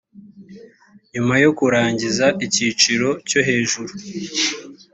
nyuma 1.13 1.33
yo 1.43 1.51
kurangiza 1.57 2.25
icyiciro 2.45 3.09
cyo 3.29 3.39
hejuru 3.47 3.93